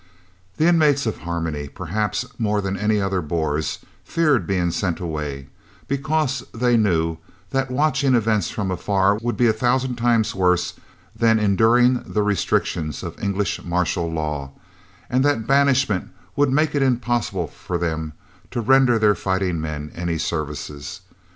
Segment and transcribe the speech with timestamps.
[0.57, 5.49] The inmates of Harmony, perhaps more than any other Boers, feared being sent away,
[5.87, 7.17] because they knew
[7.51, 10.73] that watching events from afar would be a thousand times worse
[11.15, 14.49] than enduring the restrictions of English martial law,
[15.07, 18.13] and that banishment would make it impossible for them
[18.49, 21.01] to render their fighting men any services.